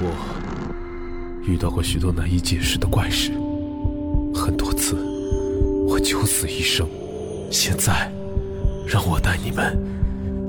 [0.00, 0.10] 我
[1.44, 3.30] 遇到过许多难以解释的怪事，
[4.34, 4.96] 很多次
[5.86, 6.88] 我九死一生。
[7.50, 8.10] 现在，
[8.86, 9.78] 让我带你们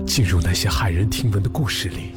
[0.07, 2.13] 进入那些骇人听闻的故事里。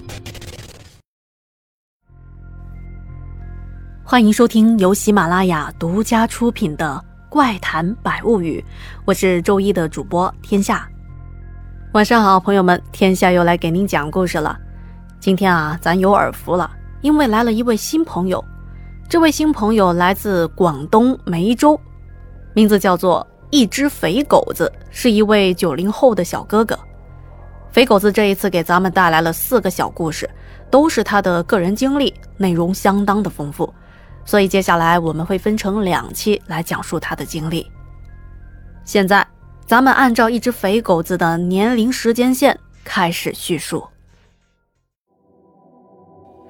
[4.02, 8.64] 欢迎收听由喜马拉雅独家出品的《怪谈百物语》，
[9.04, 10.88] 我是周一的主播天下。
[11.92, 14.58] 晚上好，朋友们，天下又来给您讲故事了。
[15.20, 18.44] 今天啊，咱有耳福了，因为来了一位新朋友。
[19.08, 21.80] 这位新朋友来自广东梅州，
[22.52, 26.78] 名字叫做一只肥狗子，是一位九零后的小哥哥。
[27.70, 30.28] 肥狗子这一次给咱们带来了四个小故事，
[30.70, 33.72] 都是他的个人经历，内容相当的丰富。
[34.24, 37.70] 所以接下来我们会分成两期来讲述他的经历。
[38.84, 39.26] 现在，
[39.64, 43.86] 咱们按照一只肥狗子的年龄时间线开始叙述。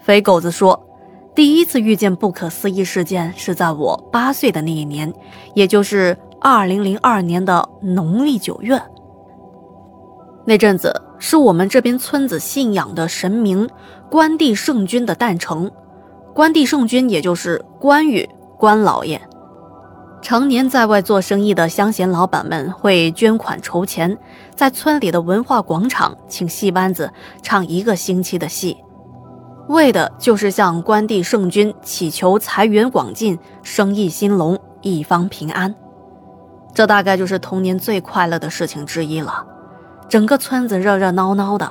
[0.09, 0.89] 肥狗子说，
[1.35, 5.13] 第一次遇见不可思议事件是在我八岁的那一年，
[5.53, 8.81] 也就是二零零二年的农历九月。
[10.47, 13.69] 那阵子是我们这边村子信仰的神明
[14.11, 15.71] 关帝圣君的诞辰。
[16.33, 19.21] 关帝圣君，也就是关羽关老爷，
[20.23, 24.17] 常年在外做生意的乡贤老板们会捐款筹钱，
[24.55, 28.75] 在村里的文化广场请戏班子唱一个星期的戏，
[29.69, 35.75] 为的就是向关帝圣君祈求财源广进、生意兴隆、一方平安。
[36.73, 39.45] 这大概就是童年最快乐的事情之一了。
[40.09, 41.71] 整个村子热热闹闹的，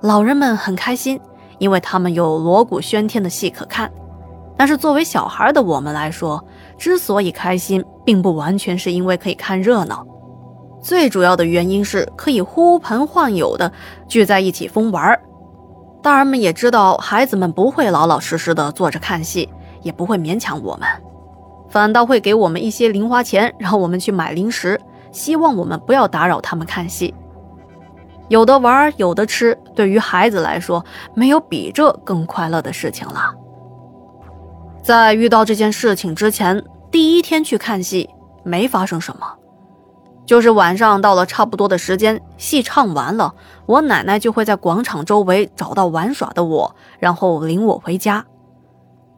[0.00, 1.20] 老人们很开心，
[1.58, 3.90] 因为他们有锣鼓喧天的戏可看。
[4.56, 6.44] 但是作为小孩的我们来说，
[6.76, 10.04] 之所以开心，并不完全是因为可以看热闹，
[10.82, 13.70] 最主要的原因是可以呼朋唤友的
[14.08, 15.16] 聚在一起疯玩
[16.06, 19.48] 大人们也知道孩子们不会老老实实的坐着看戏，
[19.82, 20.88] 也不会勉强我们，
[21.68, 27.12] 反倒会给我们一些零花钱，让我们去买零食，希望我们不要打扰他们看戏。
[28.28, 33.34] 有的玩，有的吃，对于孩子来说，没有比这更快乐的事情了。
[34.84, 38.08] 在遇到这件事情之前，第一天去看戏
[38.44, 39.26] 没发生什么，
[40.26, 43.32] 就是晚上到了差不多的时间，戏唱完了，
[43.64, 48.26] 我奶奶就会在广场周围找到玩耍的我，然后领我回家。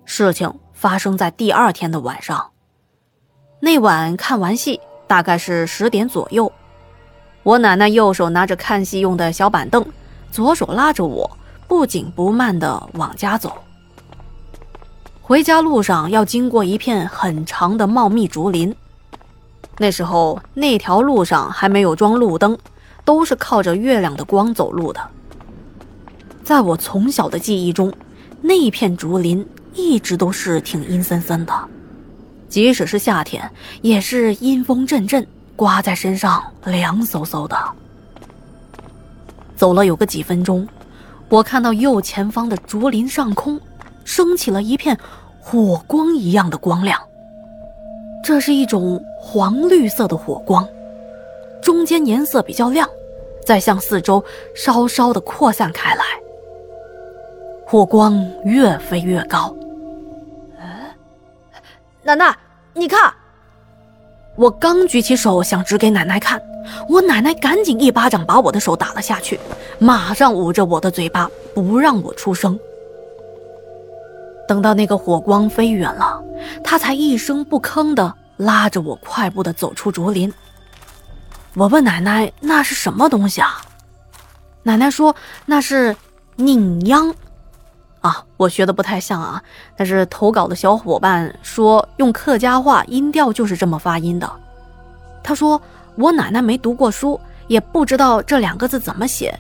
[0.05, 2.51] 事情发生在第二天的晚上，
[3.61, 6.53] 那晚看完戏大概是十点左右，
[7.43, 9.85] 我奶奶右手拿着看戏用的小板凳，
[10.31, 11.31] 左手拉着我，
[11.67, 13.53] 不紧不慢地往家走。
[15.23, 18.75] 回家路上要经过一片很长的茂密竹林，
[19.78, 22.59] 那时候那条路上还没有装路灯，
[23.05, 25.00] 都是靠着月亮的光走路的。
[26.44, 27.93] 在我从小的记忆中，
[28.41, 31.53] 那片竹林一直都是挺阴森森的，
[32.49, 33.50] 即使是夏天，
[33.83, 37.56] 也是阴风阵阵，刮在身上凉飕飕的。
[39.56, 40.67] 走了有个几分钟，
[41.28, 43.61] 我看到右前方的竹林上空。
[44.05, 44.99] 升起了一片
[45.38, 46.99] 火光一样的光亮，
[48.25, 50.67] 这是一种黄绿色的火光，
[51.61, 52.89] 中间颜色比较亮，
[53.45, 54.25] 再向四周
[54.55, 56.05] 稍稍的扩散开来。
[57.67, 59.55] 火光越飞越高。
[60.59, 60.95] 哎，
[62.03, 62.34] 奶奶，
[62.73, 63.12] 你看！
[64.37, 66.41] 我刚举起手想指给奶奶看，
[66.89, 69.39] 我奶奶赶紧一巴掌把我的手打了下去，
[69.79, 72.59] 马上捂着我的嘴巴，不让我出声。
[74.47, 76.23] 等到那个火光飞远了，
[76.65, 80.32] 他才一声不吭地拉着我快步地走出竹林。
[81.54, 83.60] 我问奶奶：“那是什么东西啊？”
[84.65, 85.94] 奶奶说：“那是
[86.37, 87.15] 宁秧。”
[88.00, 89.43] 啊，我学的不太像啊，
[89.76, 94.31] 但是投稿的小伙伴说用客家话音调就是这么发音的。
[95.22, 95.60] 他说
[95.97, 99.38] ：“我奶奶没读过书，也不知道这两个字怎么写。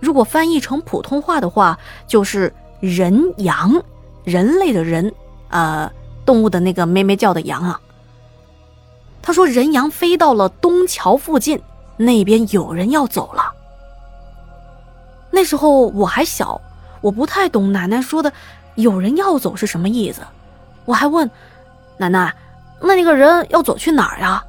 [0.00, 3.82] 如果翻译成普通话的话，就是人羊。”
[4.24, 5.12] 人类的人，
[5.50, 5.90] 呃，
[6.24, 7.78] 动物的那个咩咩叫的羊啊。
[9.26, 11.58] 他说人羊飞到了东桥附近，
[11.96, 13.50] 那边有人要走了。
[15.30, 16.60] 那时候我还小，
[17.00, 18.30] 我不太懂奶奶说的
[18.76, 20.20] “有人要走”是什么意思。
[20.84, 21.28] 我还问
[21.96, 22.34] 奶奶
[22.82, 24.44] ：“那那个人要走去哪儿呀？”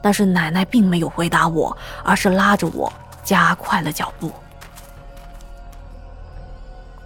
[0.00, 2.90] 但是奶奶并没有回答我，而是拉着我
[3.22, 4.32] 加快了脚步。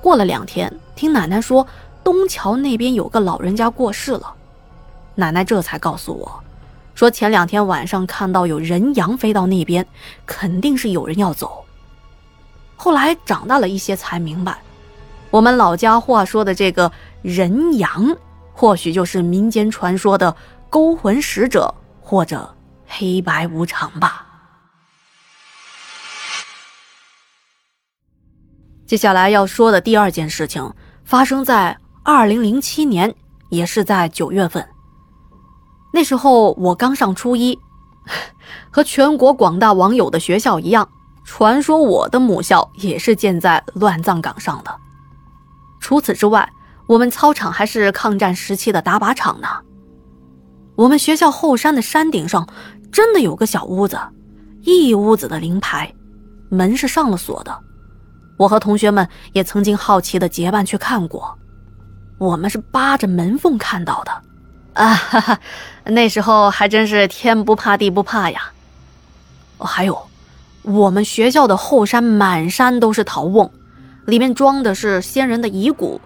[0.01, 1.67] 过了两天，听奶奶说
[2.05, 4.33] 东桥那边有个老人家过世了，
[5.17, 6.45] 奶奶这才告诉我，
[6.95, 9.85] 说前两天晚上看到有人羊飞到那边，
[10.25, 11.65] 肯定是有人要走。
[12.77, 14.59] 后来长大了一些才明白，
[15.31, 16.93] 我们老家话说的这个
[17.23, 18.15] 人羊，
[18.53, 20.37] 或许就是民间传说的
[20.69, 22.55] 勾魂使者或者
[22.87, 24.27] 黑白无常吧。
[28.87, 30.73] 接下来要说的第二件事情，
[31.05, 33.13] 发生在二零零七年，
[33.49, 34.65] 也是在九月份。
[35.97, 37.59] 那时候我刚上初一，
[38.71, 40.87] 和全国广大网友的学校一样，
[41.25, 44.71] 传说我的母校也是建在乱葬岗上的。
[45.81, 46.47] 除此之外，
[46.87, 49.49] 我们操场还是抗战时期的打靶场呢。
[50.75, 52.47] 我们学校后山的山顶上，
[52.93, 53.99] 真的有个小屋子，
[54.65, 55.91] 一屋子的灵牌，
[56.51, 57.59] 门是上了锁的。
[58.37, 61.35] 我和同学们也曾经好奇的结伴去看过，
[62.19, 64.13] 我们是扒着门缝看到的，
[64.77, 65.41] 啊哈哈，
[65.85, 68.53] 那时候还真是天不怕地不怕呀。
[69.57, 70.07] 哦，还有，
[70.63, 73.51] 我们学校的后山满山都是陶瓮，
[74.05, 75.99] 里面装的是先人的遗骨，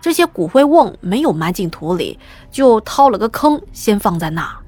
[0.00, 2.16] 这些骨灰瓮没有埋进土里，
[2.52, 4.62] 就掏了个坑先放在那儿，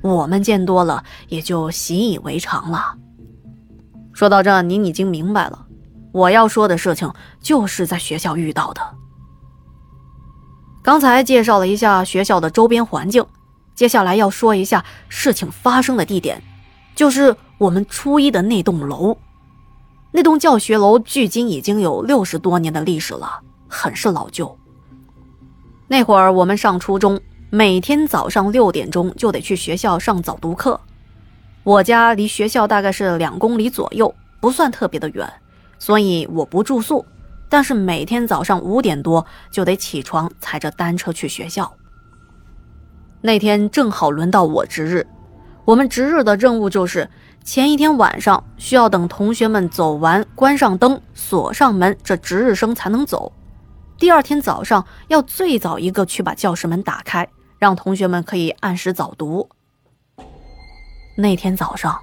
[0.00, 2.94] 我们见多了也就习以为常了。
[4.12, 5.66] 说到这，您已经明白了。
[6.12, 8.80] 我要说的事情就是在学校遇到的。
[10.84, 13.24] 刚才介绍了一下学校的周边环境，
[13.74, 16.42] 接下来要说一下事情发生的地点，
[16.94, 19.16] 就是我们初一的那栋楼。
[20.12, 24.58] 那栋教学楼距今已经有六十多年的历史了，很是老旧。
[25.88, 30.78] 那会儿我们上初中，每天早上六点钟就得去学校上早读课。
[31.62, 35.26] 我家离学校大概是两公里左右，不算特别的远。
[35.78, 37.06] 所以我不住宿，
[37.54, 41.72] 但是每天早上五点多就得起床，踩着单车去学校。
[43.20, 45.06] 那天正好轮到我值日，
[45.64, 47.08] 我们值日的任务就是
[47.44, 53.32] 前一天晚上需要等同学们走完，关上灯，锁上门，这值日生才能走。
[53.98, 57.28] 第二天早上要最早一个去把教室门打开，
[57.60, 59.48] 让同学们可以按时早读。
[61.16, 62.00] 那天早上，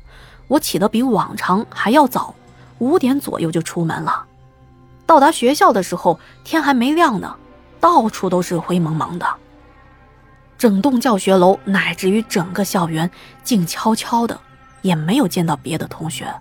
[0.48, 2.34] 我起得比往常还要早。
[2.80, 4.26] 五点左右就出门了，
[5.12, 7.36] 到达学校的时候天还没亮呢，
[7.82, 9.28] 到处都是灰蒙蒙的。
[10.58, 13.12] 整栋教学楼乃至于整个校园
[13.44, 14.40] 静悄悄的，
[14.82, 16.34] 也没有见到别的同学。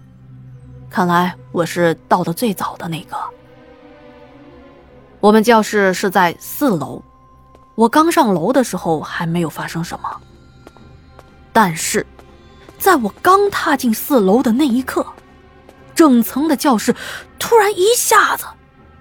[0.89, 3.17] 看来我是到的最早的那个。
[5.19, 7.03] 我们教室是在四楼，
[7.75, 10.21] 我刚上楼的时候还没有发生什么，
[11.53, 12.07] 但是
[12.79, 15.05] 在我刚踏进四楼的那一刻。
[15.93, 16.95] 整层的教室
[17.39, 18.47] 突然一下子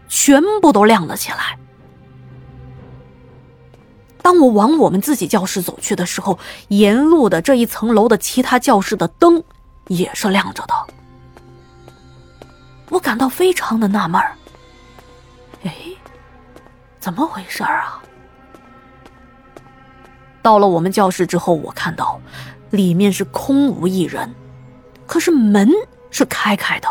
[0.10, 1.58] 全部都亮了起来。
[4.22, 9.42] 当我往我们自己教室走去的时候，沿路的这一层楼的其他教室的灯
[9.88, 10.74] 也是亮着的。
[12.90, 14.36] 我感到非常的纳闷儿，
[15.64, 15.74] 哎，
[17.00, 18.04] 怎么回事啊？
[20.42, 22.20] 到了我们教室之后，我看到
[22.72, 24.36] 里面是空无一人，
[25.06, 25.72] 可是门。
[26.12, 26.88] 是开开的。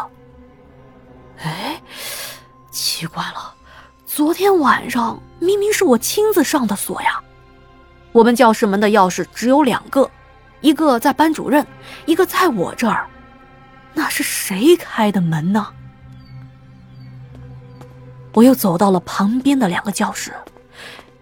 [1.43, 1.68] 哎，
[2.99, 3.55] 奇怪了，
[4.07, 7.23] 昨天晚上明明是我亲自上的锁呀。
[8.11, 10.11] 我们教室门的钥匙只有两个，
[10.63, 11.65] 一个在班主任，
[12.07, 13.09] 一个在我这儿。
[13.95, 15.69] 那是谁开的门呢？
[18.33, 20.35] 我又走到了旁边的两个教室，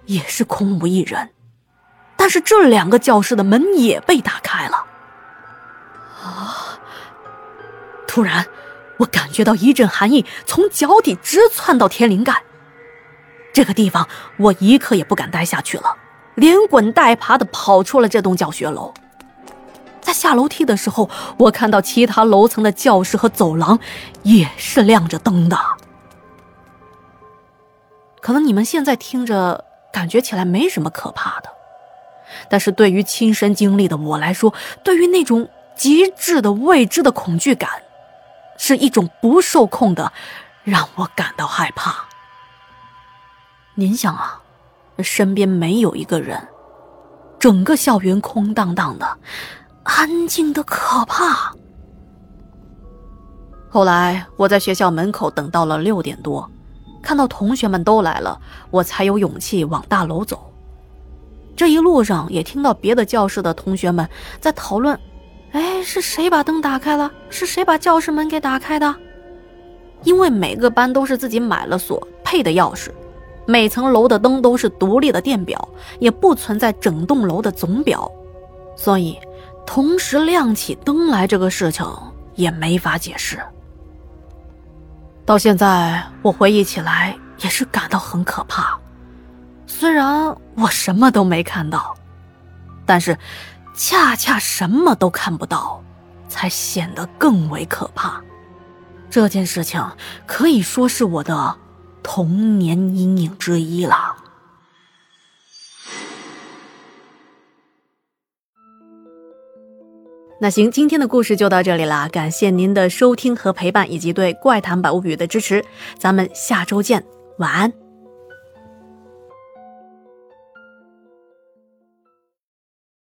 [0.06, 1.28] 也是空无一人。
[2.16, 4.82] 但是这两个教室的门也被打开了。
[6.24, 6.78] 啊！
[8.08, 8.46] 突然，
[8.98, 12.42] 我感觉到一阵寒意从脚底直窜到天灵盖。
[13.52, 15.96] 这个地方，我一刻也不敢待下去了，
[16.34, 18.92] 连滚带爬的跑出了这栋教学楼。
[20.00, 23.78] 在下楼梯的时候，我看到其他楼层的教室和走廊
[24.22, 25.58] 也是亮着灯的。
[28.20, 31.48] 可能你们现在听着感觉起来没什么可怕的，
[32.48, 34.52] 但是对于亲身经历的我来说，
[34.84, 37.70] 对于那种极致的未知的恐惧感。
[38.58, 40.12] 是一种不受控的，
[40.64, 42.06] 让我感到害怕。
[43.74, 44.40] 您想啊，
[45.00, 46.48] 身边没有一个人，
[47.38, 49.18] 整个校园空荡荡的，
[49.82, 51.52] 安静的可怕。
[53.68, 56.50] 后来我在学校门口等到了六点多，
[57.02, 60.50] 看到同学们都来了，我才有勇气往大楼走。
[61.54, 64.08] 这一路上也听到别的教室的同学们
[64.40, 64.98] 在讨论。
[65.56, 67.10] 哎，是谁把灯打开了？
[67.30, 68.94] 是谁把教室门给打开的？
[70.02, 72.90] 因为每个班都是自己买了锁配的钥匙，
[73.46, 75.66] 每层楼的灯都是独立的电表，
[75.98, 78.06] 也不存在整栋楼的总表，
[78.76, 79.18] 所以
[79.64, 81.86] 同时亮起灯来这个事情
[82.34, 83.38] 也没法解释。
[85.24, 88.78] 到现在我回忆起来也是感到很可怕。
[89.66, 91.96] 虽然我什么都没看到，
[92.84, 93.16] 但是
[93.76, 95.84] 恰恰什么都看不到，
[96.28, 98.22] 才显得更为可怕。
[99.10, 99.84] 这件事情
[100.26, 101.56] 可以说是我的
[102.02, 104.16] 童年阴影之一了。
[110.40, 115.64] 那行，今天的故事就到这里啦，感谢您的收听和陪伴，以及对《怪谈百物语》的支持，
[115.98, 117.04] 咱们下周见，
[117.38, 117.85] 晚安。